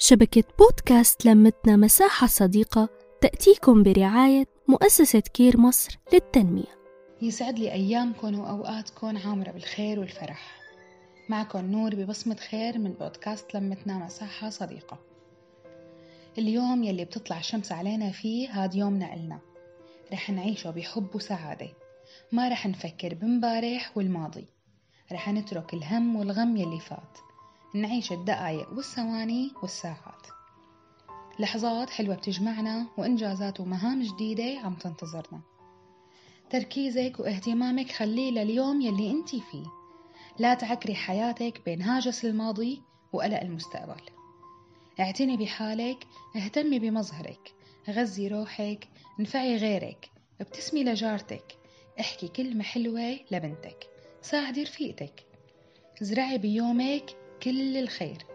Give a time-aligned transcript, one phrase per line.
[0.00, 2.88] شبكة بودكاست لمتنا مساحة صديقة
[3.20, 6.78] تأتيكم برعاية مؤسسة كير مصر للتنمية.
[7.22, 10.60] يسعد لي أيامكم وأوقاتكم عامرة بالخير والفرح.
[11.28, 14.98] معكم نور ببصمة خير من بودكاست لمتنا مساحة صديقة.
[16.38, 19.38] اليوم يلي بتطلع الشمس علينا فيه هاد يومنا إلنا.
[20.12, 21.68] رح نعيشه بحب وسعادة.
[22.32, 24.46] ما رح نفكر بمبارح والماضي.
[25.12, 27.18] رح نترك الهم والغم يلي فات.
[27.74, 30.26] نعيش الدقايق والثواني والساعات.
[31.38, 35.40] لحظات حلوة بتجمعنا وإنجازات ومهام جديدة عم تنتظرنا.
[36.50, 39.66] تركيزك واهتمامك خليه لليوم يلي انتي فيه.
[40.38, 44.02] لا تعكري حياتك بين هاجس الماضي وقلق المستقبل.
[45.00, 46.06] اعتني بحالك
[46.36, 47.54] اهتمي بمظهرك
[47.90, 48.88] غذي روحك
[49.20, 51.58] انفعي غيرك ابتسمي لجارتك
[52.00, 53.86] احكي كلمة حلوة لبنتك
[54.22, 55.24] ساعدي رفيقتك.
[56.00, 58.26] زرعي بيومك كل الخير.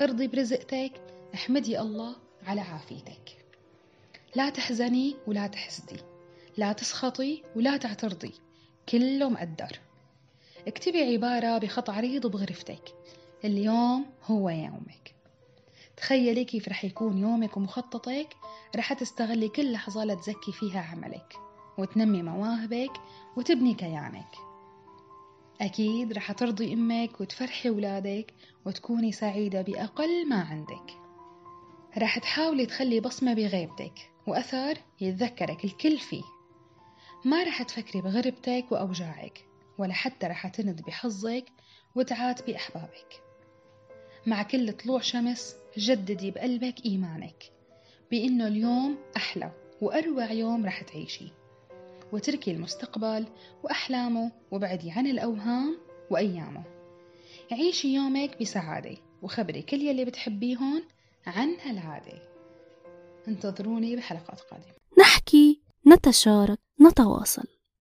[0.00, 0.92] ارضي برزقتك
[1.34, 2.16] احمدي الله
[2.46, 3.44] على عافيتك.
[4.36, 6.00] لا تحزني ولا تحسدي.
[6.56, 8.32] لا تسخطي ولا تعترضي.
[8.88, 9.78] كله مقدر
[10.66, 12.94] اكتبي عبارة بخط عريض بغرفتك
[13.44, 15.14] اليوم هو يومك.
[15.96, 18.36] تخيلي كيف رح يكون يومك ومخططك.
[18.76, 21.34] رح تستغلي كل لحظة لتزكي فيها عملك.
[21.78, 22.92] وتنمي مواهبك
[23.36, 24.47] وتبني كيانك.
[25.60, 28.34] أكيد رح ترضي أمك وتفرحي ولادك
[28.66, 30.92] وتكوني سعيدة بأقل ما عندك.
[31.98, 36.22] رح تحاولي تخلي بصمة بغيبتك وأثر يتذكرك الكل فيه.
[37.24, 39.44] ما رح تفكري بغربتك وأوجاعك
[39.78, 41.44] ولا حتى رح تند بحظك
[41.94, 43.22] وتعاتبي أحبابك
[44.26, 47.52] مع كل طلوع شمس جددي بقلبك إيمانك
[48.10, 51.32] بإنه اليوم أحلى وأروع يوم رح تعيشي.
[52.12, 53.26] وتركي المستقبل
[53.64, 55.78] وأحلامه وبعدي عن الأوهام
[56.10, 56.64] وأيامه.
[57.52, 60.82] عيشي يومك بسعادة وخبري كل يلي بتحبيهن
[61.26, 62.22] عن هالعادة.
[63.28, 64.74] انتظروني بحلقات قادمة.
[64.98, 67.57] نحكي نتشارك نتواصل.